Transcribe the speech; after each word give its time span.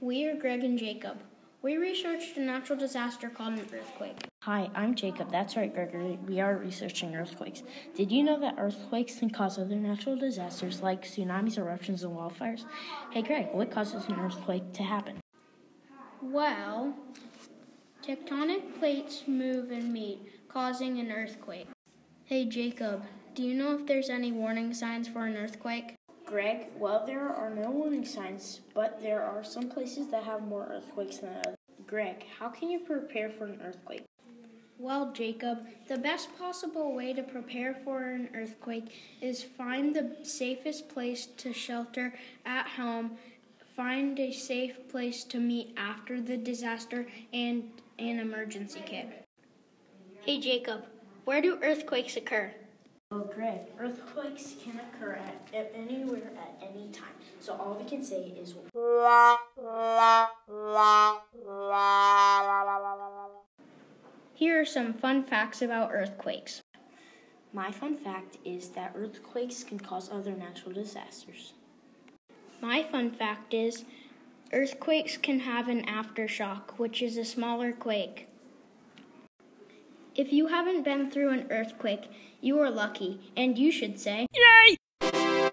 We 0.00 0.28
are 0.28 0.36
Greg 0.36 0.62
and 0.62 0.78
Jacob. 0.78 1.18
We 1.60 1.76
researched 1.76 2.36
a 2.36 2.40
natural 2.40 2.78
disaster 2.78 3.28
called 3.28 3.54
an 3.54 3.66
earthquake. 3.74 4.16
Hi, 4.44 4.70
I'm 4.76 4.94
Jacob. 4.94 5.32
That's 5.32 5.56
right, 5.56 5.74
Gregory. 5.74 6.20
We 6.24 6.38
are 6.40 6.56
researching 6.56 7.16
earthquakes. 7.16 7.64
Did 7.96 8.12
you 8.12 8.22
know 8.22 8.38
that 8.38 8.54
earthquakes 8.58 9.18
can 9.18 9.30
cause 9.30 9.58
other 9.58 9.74
natural 9.74 10.16
disasters 10.16 10.82
like 10.82 11.02
tsunamis, 11.02 11.58
eruptions, 11.58 12.04
and 12.04 12.14
wildfires? 12.16 12.64
Hey, 13.10 13.22
Greg, 13.22 13.48
what 13.52 13.72
causes 13.72 14.06
an 14.06 14.20
earthquake 14.20 14.72
to 14.74 14.84
happen? 14.84 15.18
Well, 16.22 16.94
tectonic 18.06 18.78
plates 18.78 19.24
move 19.26 19.72
and 19.72 19.92
meet, 19.92 20.20
causing 20.48 21.00
an 21.00 21.10
earthquake. 21.10 21.66
Hey, 22.24 22.44
Jacob, 22.44 23.02
do 23.34 23.42
you 23.42 23.54
know 23.54 23.74
if 23.74 23.84
there's 23.86 24.10
any 24.10 24.30
warning 24.30 24.72
signs 24.74 25.08
for 25.08 25.26
an 25.26 25.36
earthquake? 25.36 25.97
Greg, 26.28 26.66
well, 26.78 27.06
there 27.06 27.26
are 27.26 27.48
no 27.48 27.70
warning 27.70 28.04
signs, 28.04 28.60
but 28.74 29.00
there 29.00 29.22
are 29.22 29.42
some 29.42 29.70
places 29.70 30.08
that 30.08 30.24
have 30.24 30.42
more 30.42 30.68
earthquakes 30.70 31.16
than 31.16 31.30
others. 31.30 31.56
Greg, 31.86 32.22
how 32.38 32.50
can 32.50 32.68
you 32.68 32.80
prepare 32.80 33.30
for 33.30 33.46
an 33.46 33.58
earthquake? 33.64 34.04
Well, 34.78 35.10
Jacob, 35.12 35.66
the 35.88 35.96
best 35.96 36.28
possible 36.38 36.94
way 36.94 37.14
to 37.14 37.22
prepare 37.22 37.74
for 37.82 38.10
an 38.10 38.28
earthquake 38.34 38.92
is 39.22 39.42
find 39.42 39.96
the 39.96 40.18
safest 40.22 40.90
place 40.90 41.24
to 41.38 41.54
shelter 41.54 42.12
at 42.44 42.66
home, 42.66 43.12
find 43.74 44.20
a 44.20 44.30
safe 44.30 44.86
place 44.90 45.24
to 45.24 45.40
meet 45.40 45.72
after 45.78 46.20
the 46.20 46.36
disaster, 46.36 47.06
and 47.32 47.70
an 47.98 48.18
emergency 48.18 48.82
kit. 48.84 49.24
Hey, 50.20 50.40
Jacob, 50.40 50.84
where 51.24 51.40
do 51.40 51.58
earthquakes 51.62 52.18
occur? 52.18 52.52
Oh, 53.10 53.20
Greg, 53.20 53.60
earthquakes 53.78 54.54
can 54.62 54.78
occur 54.78 55.12
at, 55.12 55.48
at 55.54 55.72
anywhere 55.74 56.30
at 56.36 56.62
any 56.62 56.88
time. 56.90 57.14
So 57.40 57.54
all 57.54 57.78
we 57.80 57.88
can 57.88 58.04
say 58.04 58.34
is. 58.38 58.54
Here 64.34 64.60
are 64.60 64.64
some 64.66 64.92
fun 64.92 65.24
facts 65.24 65.62
about 65.62 65.90
earthquakes. 65.90 66.60
My 67.54 67.72
fun 67.72 67.96
fact 67.96 68.36
is 68.44 68.68
that 68.70 68.92
earthquakes 68.94 69.64
can 69.64 69.80
cause 69.80 70.10
other 70.10 70.32
natural 70.32 70.74
disasters. 70.74 71.54
My 72.60 72.82
fun 72.82 73.10
fact 73.10 73.54
is 73.54 73.86
earthquakes 74.52 75.16
can 75.16 75.40
have 75.40 75.68
an 75.68 75.86
aftershock, 75.86 76.72
which 76.76 77.00
is 77.00 77.16
a 77.16 77.24
smaller 77.24 77.72
quake. 77.72 78.28
If 80.18 80.32
you 80.32 80.48
haven't 80.48 80.82
been 80.82 81.12
through 81.12 81.30
an 81.30 81.46
earthquake, 81.48 82.10
you 82.40 82.58
are 82.58 82.72
lucky, 82.72 83.20
and 83.36 83.56
you 83.56 83.70
should 83.70 84.00
say, 84.00 84.26
Yay! 84.34 84.76